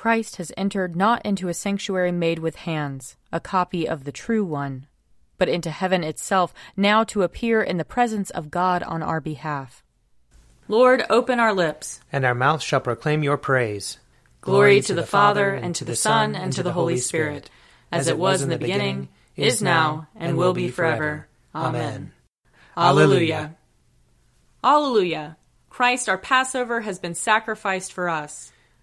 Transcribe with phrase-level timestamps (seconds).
[0.00, 4.42] Christ has entered not into a sanctuary made with hands, a copy of the true
[4.42, 4.86] one,
[5.36, 9.84] but into heaven itself, now to appear in the presence of God on our behalf.
[10.68, 13.98] Lord, open our lips, and our mouth shall proclaim your praise.
[14.40, 17.50] Glory to the Father, and to the Son, and to the Holy Spirit,
[17.92, 21.28] as it was in the beginning, is now, and will be forever.
[21.54, 22.12] Amen.
[22.74, 23.54] Alleluia.
[24.64, 25.36] Alleluia.
[25.68, 28.50] Christ our Passover has been sacrificed for us.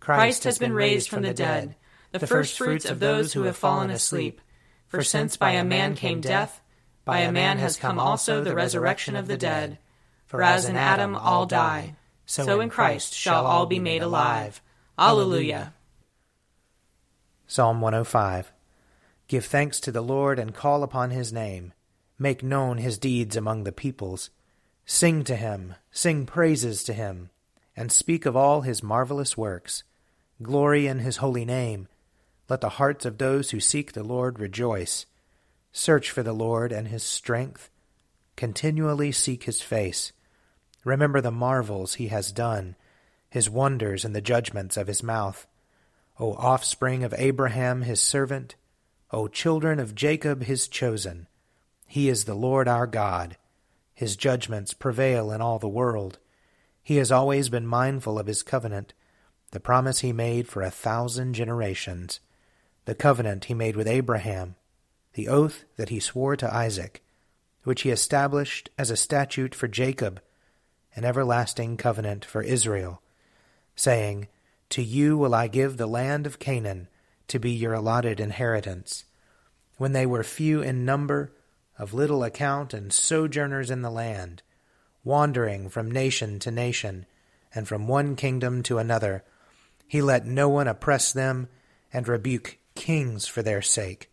[0.00, 1.76] Christ has been raised from the dead,
[2.10, 4.40] the firstfruits of those who have fallen asleep.
[4.88, 6.60] For since by a man came death,
[7.04, 9.78] by a man has come also the resurrection of the dead.
[10.26, 14.60] For as in Adam all die, so in Christ shall all be made alive.
[14.98, 15.74] Alleluia.
[17.46, 18.52] Psalm 105
[19.28, 21.72] Give thanks to the Lord and call upon his name.
[22.18, 24.30] Make known his deeds among the peoples.
[24.84, 27.30] Sing to him, sing praises to him,
[27.76, 29.84] and speak of all his marvelous works.
[30.42, 31.88] Glory in his holy name.
[32.48, 35.06] Let the hearts of those who seek the Lord rejoice.
[35.72, 37.70] Search for the Lord and his strength.
[38.36, 40.12] Continually seek his face.
[40.84, 42.74] Remember the marvels he has done,
[43.28, 45.46] his wonders and the judgments of his mouth.
[46.18, 48.54] O offspring of Abraham his servant,
[49.10, 51.28] O children of Jacob his chosen.
[51.86, 53.36] He is the Lord our God.
[53.94, 56.18] His judgments prevail in all the world.
[56.82, 58.94] He has always been mindful of his covenant,
[59.52, 62.20] the promise he made for a thousand generations,
[62.84, 64.56] the covenant he made with Abraham
[65.14, 67.02] the oath that he swore to Isaac,
[67.64, 70.20] which he established as a statute for Jacob,
[70.94, 73.02] an everlasting covenant for Israel,
[73.74, 74.28] saying,
[74.70, 76.88] To you will I give the land of Canaan
[77.28, 79.04] to be your allotted inheritance.
[79.76, 81.32] When they were few in number,
[81.78, 84.42] of little account, and sojourners in the land,
[85.02, 87.06] wandering from nation to nation,
[87.54, 89.24] and from one kingdom to another,
[89.90, 91.48] he let no one oppress them,
[91.92, 94.10] and rebuke kings for their sake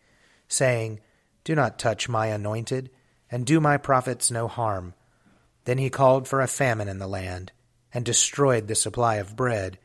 [0.47, 0.99] saying,
[1.43, 2.89] Do not touch my anointed,
[3.29, 4.93] and do my prophets no harm.
[5.65, 7.51] Then he called for a famine in the land,
[7.93, 9.77] and destroyed the supply of bread.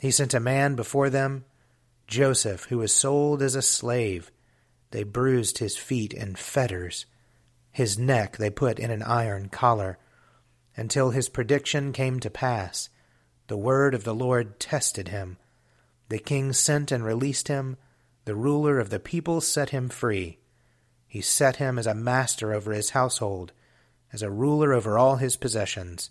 [0.00, 1.44] He sent a man before them,
[2.06, 4.30] Joseph, who was sold as a slave.
[4.90, 7.04] They bruised his feet in fetters.
[7.70, 9.98] His neck they put in an iron collar,
[10.76, 12.88] until his prediction came to pass.
[13.48, 15.38] The word of the Lord tested him.
[16.08, 17.76] The king sent and released him
[18.28, 20.36] the ruler of the people set him free.
[21.06, 23.52] He set him as a master over his household,
[24.12, 26.10] as a ruler over all his possessions,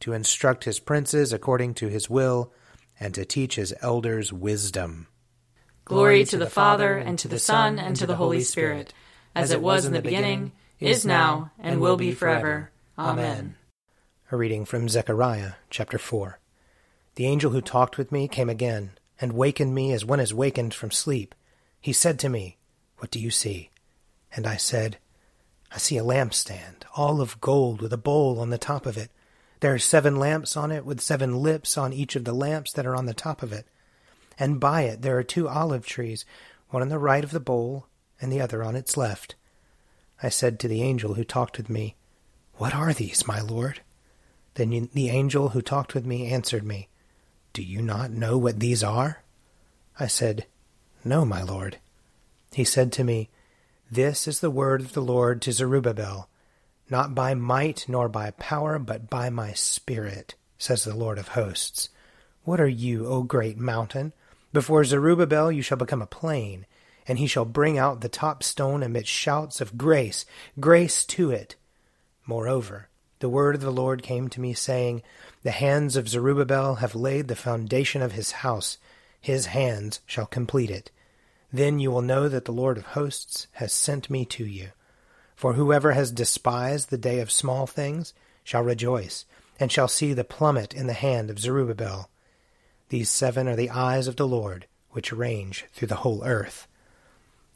[0.00, 2.52] to instruct his princes according to his will,
[3.00, 5.06] and to teach his elders wisdom.
[5.86, 8.92] Glory to the Father, and to the Son, and to the Holy Spirit,
[9.34, 12.70] as it was in the beginning, is now, and will be forever.
[12.98, 13.56] Amen.
[14.30, 16.40] A reading from Zechariah chapter 4.
[17.16, 20.74] The angel who talked with me came again, and wakened me as one is wakened
[20.74, 21.34] from sleep.
[21.80, 22.56] He said to me,
[22.98, 23.70] What do you see?
[24.34, 24.98] And I said,
[25.70, 29.10] I see a lampstand, all of gold, with a bowl on the top of it.
[29.60, 32.86] There are seven lamps on it, with seven lips on each of the lamps that
[32.86, 33.66] are on the top of it.
[34.36, 36.24] And by it there are two olive trees,
[36.70, 37.86] one on the right of the bowl,
[38.20, 39.36] and the other on its left.
[40.20, 41.94] I said to the angel who talked with me,
[42.54, 43.82] What are these, my lord?
[44.54, 46.88] Then the angel who talked with me answered me,
[47.54, 49.22] Do you not know what these are?
[49.98, 50.46] I said,
[51.04, 51.78] no, my lord.
[52.52, 53.28] He said to me,
[53.88, 56.28] This is the word of the Lord to Zerubbabel,
[56.90, 61.90] not by might nor by power, but by my spirit, says the Lord of hosts.
[62.42, 64.12] What are you, O great mountain?
[64.52, 66.66] Before Zerubbabel you shall become a plain,
[67.06, 70.26] and he shall bring out the top stone amidst shouts of grace,
[70.58, 71.54] grace to it.
[72.26, 72.88] Moreover,
[73.20, 75.02] the word of the Lord came to me, saying,
[75.42, 78.78] The hands of Zerubbabel have laid the foundation of his house,
[79.20, 80.90] his hands shall complete it.
[81.52, 84.70] Then you will know that the Lord of hosts has sent me to you.
[85.36, 88.12] For whoever has despised the day of small things
[88.42, 89.24] shall rejoice,
[89.58, 92.10] and shall see the plummet in the hand of Zerubbabel.
[92.88, 96.68] These seven are the eyes of the Lord, which range through the whole earth.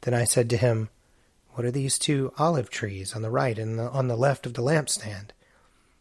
[0.03, 0.89] Then I said to him,
[1.55, 4.63] What are these two olive trees on the right and on the left of the
[4.63, 5.31] lampstand?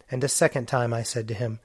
[0.09, 1.59] And a second time I said to him,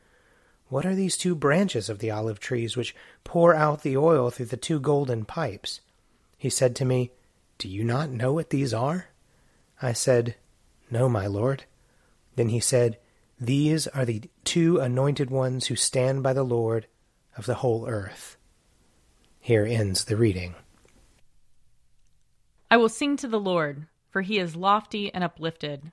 [0.68, 2.94] What are these two branches of the olive trees which
[3.24, 5.80] pour out the oil through the two golden pipes?
[6.36, 7.12] He said to me,
[7.58, 9.08] Do you not know what these are?
[9.80, 10.36] I said,
[10.90, 11.64] No, my lord.
[12.36, 12.98] Then he said,
[13.40, 16.86] These are the two anointed ones who stand by the Lord
[17.36, 18.36] of the whole earth.
[19.40, 20.54] Here ends the reading.
[22.70, 25.92] I will sing to the Lord, for he is lofty and uplifted.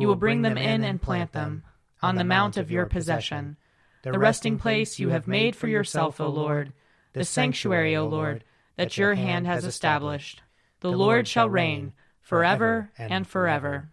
[0.00, 1.62] You will bring them in and plant them
[2.02, 3.56] on the mount of your possession,
[4.02, 6.72] the resting place you have made for yourself, O Lord,
[7.12, 8.44] the sanctuary, O Lord,
[8.76, 10.42] that your hand has established.
[10.80, 13.90] The Lord shall reign forever and forever.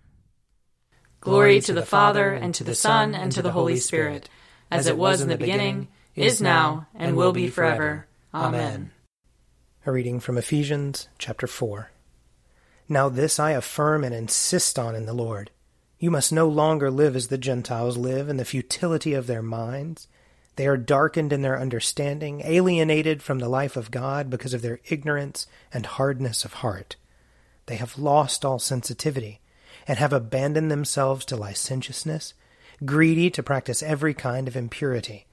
[1.20, 4.28] Glory to the Father, and to the Son, and to the Holy Spirit,
[4.72, 8.08] as it was in the beginning, is now, and will be forever.
[8.34, 8.92] Amen.
[9.86, 11.92] A reading from Ephesians chapter 4.
[12.90, 15.52] Now this I affirm and insist on in the Lord.
[16.02, 20.08] You must no longer live as the Gentiles live in the futility of their minds.
[20.56, 24.80] They are darkened in their understanding, alienated from the life of God because of their
[24.86, 26.96] ignorance and hardness of heart.
[27.68, 29.42] They have lost all sensitivity
[29.88, 32.34] and have abandoned themselves to licentiousness,
[32.84, 35.28] greedy to practice every kind of impurity.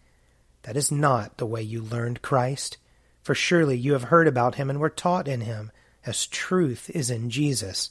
[0.65, 2.77] That is not the way you learned Christ,
[3.23, 5.73] for surely you have heard about him and were taught in him,
[6.05, 7.89] as truth is in Jesus.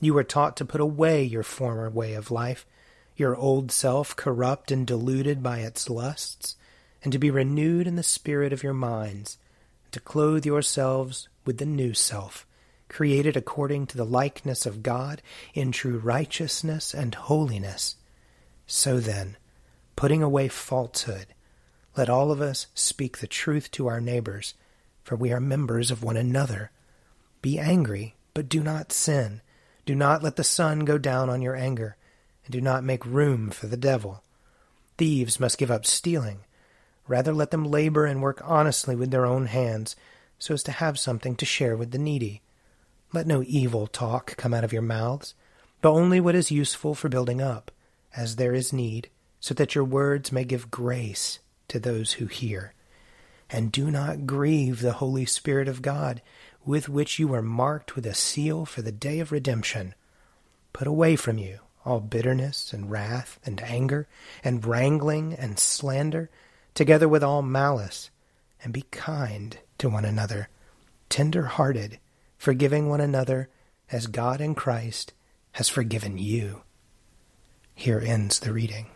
[0.00, 2.66] You were taught to put away your former way of life,
[3.16, 6.56] your old self corrupt and deluded by its lusts,
[7.02, 9.38] and to be renewed in the spirit of your minds,
[9.84, 12.46] and to clothe yourselves with the new self
[12.88, 15.22] created according to the likeness of God
[15.54, 17.96] in true righteousness and holiness.
[18.66, 19.36] So then,
[19.96, 21.26] putting away falsehood,
[21.96, 24.54] let all of us speak the truth to our neighbors,
[25.02, 26.70] for we are members of one another.
[27.42, 29.40] Be angry, but do not sin.
[29.86, 31.96] Do not let the sun go down on your anger,
[32.44, 34.22] and do not make room for the devil.
[34.98, 36.40] Thieves must give up stealing.
[37.06, 39.94] Rather let them labor and work honestly with their own hands,
[40.38, 42.42] so as to have something to share with the needy.
[43.12, 45.34] Let no evil talk come out of your mouths,
[45.80, 47.70] but only what is useful for building up,
[48.16, 51.38] as there is need, so that your words may give grace
[51.68, 52.74] to those who hear.
[53.48, 56.20] And do not grieve the Holy Spirit of God,
[56.66, 59.94] with which you are marked with a seal for the day of redemption.
[60.72, 64.08] Put away from you all bitterness and wrath and anger
[64.42, 66.28] and wrangling and slander,
[66.74, 68.10] together with all malice,
[68.62, 70.48] and be kind to one another,
[71.08, 72.00] tender hearted
[72.36, 73.48] forgiving one another
[73.90, 75.12] as God in Christ
[75.52, 76.62] has forgiven you.
[77.74, 78.88] Here ends the reading.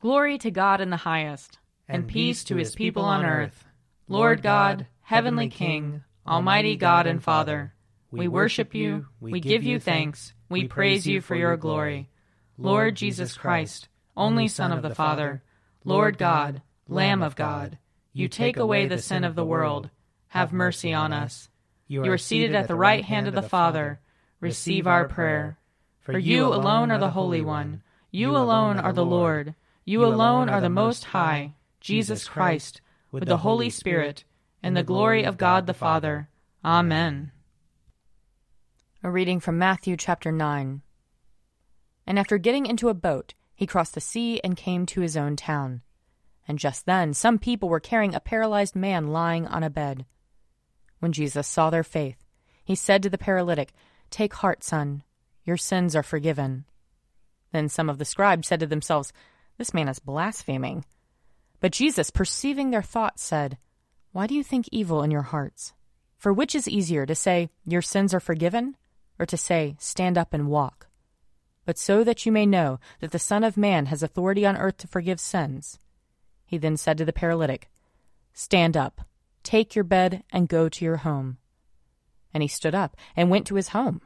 [0.00, 3.64] Glory to God in the highest, and, and peace to his people on earth.
[4.08, 7.74] Lord God, heavenly King, almighty God and Father,
[8.10, 12.08] we worship you, we give you thanks, we praise you for your glory.
[12.56, 15.42] Lord Jesus Christ, only Son of the Father,
[15.84, 17.76] Lord God, Lamb of God,
[18.14, 19.90] you take away the sin of the world
[20.28, 21.50] have mercy on us.
[21.88, 24.00] You are seated at the right hand of the Father.
[24.40, 25.58] Receive our prayer.
[26.00, 27.82] For you alone are the Holy One.
[28.10, 29.54] You alone are the Lord.
[29.84, 31.52] You alone are the Most High,
[31.82, 34.24] Jesus Christ, with the Holy Spirit,
[34.62, 36.28] in the glory of God the Father.
[36.64, 37.32] Amen.
[39.02, 40.82] A reading from Matthew chapter 9.
[42.06, 45.34] And after getting into a boat, he crossed the sea and came to his own
[45.34, 45.82] town.
[46.46, 50.06] And just then some people were carrying a paralyzed man lying on a bed.
[51.00, 52.24] When Jesus saw their faith,
[52.64, 53.72] he said to the paralytic,
[54.10, 55.02] Take heart, son,
[55.44, 56.64] your sins are forgiven.
[57.52, 59.12] Then some of the scribes said to themselves,
[59.58, 60.84] This man is blaspheming.
[61.60, 63.58] But Jesus, perceiving their thoughts, said,
[64.12, 65.72] Why do you think evil in your hearts?
[66.16, 68.76] For which is easier, to say, Your sins are forgiven,
[69.18, 70.88] or to say, Stand up and walk?
[71.64, 74.78] but so that you may know that the Son of Man has authority on earth
[74.78, 75.78] to forgive sins.
[76.44, 77.70] He then said to the paralytic,
[78.32, 79.02] Stand up,
[79.42, 81.38] take your bed, and go to your home.
[82.34, 84.00] And he stood up and went to his home.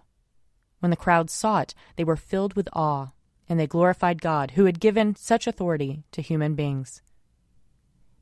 [0.81, 3.09] When the crowd saw it, they were filled with awe,
[3.49, 7.03] and they glorified God, who had given such authority to human beings.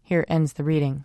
[0.02, 1.04] Here ends the reading.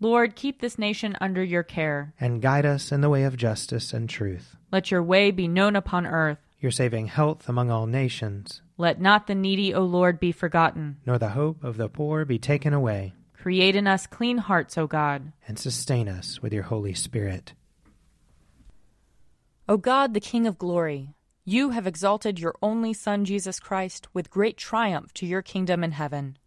[0.00, 2.14] Lord, keep this nation under your care.
[2.20, 4.56] And guide us in the way of justice and truth.
[4.70, 6.38] Let your way be known upon earth.
[6.60, 8.62] Your saving health among all nations.
[8.76, 10.98] Let not the needy, O Lord, be forgotten.
[11.04, 13.14] Nor the hope of the poor be taken away.
[13.32, 15.32] Create in us clean hearts, O God.
[15.46, 17.54] And sustain us with your Holy Spirit.
[19.68, 21.14] O God, the King of glory,
[21.44, 25.92] you have exalted your only Son, Jesus Christ, with great triumph to your kingdom in
[25.92, 26.38] heaven.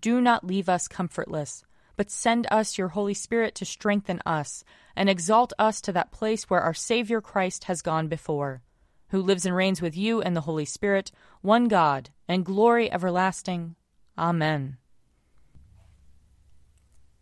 [0.00, 1.64] Do not leave us comfortless,
[1.96, 4.64] but send us your Holy Spirit to strengthen us
[4.96, 8.62] and exalt us to that place where our Savior Christ has gone before,
[9.08, 11.10] who lives and reigns with you and the Holy Spirit,
[11.40, 13.76] one God, and glory everlasting.
[14.18, 14.78] Amen.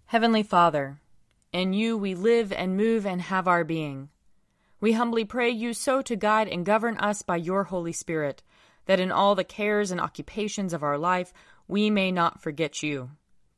[0.07, 1.01] Heavenly Father,
[1.53, 4.11] in you we live and move and have our being.
[4.81, 8.43] We humbly pray you so to guide and govern us by your Holy Spirit,
[8.87, 11.33] that in all the cares and occupations of our life
[11.69, 13.11] we may not forget you,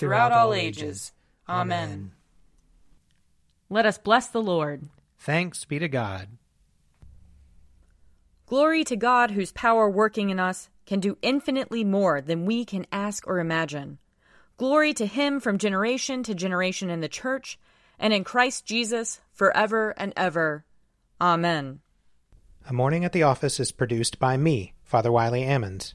[0.00, 1.12] throughout all ages.
[1.48, 2.12] Amen.
[3.68, 4.88] Let us bless the Lord.
[5.18, 6.28] Thanks be to God.
[8.46, 12.84] Glory to God, whose power working in us can do infinitely more than we can
[12.90, 13.98] ask or imagine.
[14.56, 17.58] Glory to Him from generation to generation in the church
[17.98, 20.64] and in Christ Jesus forever and ever.
[21.20, 21.80] Amen.
[22.68, 25.94] A Morning at the Office is produced by me, Father Wiley Ammons.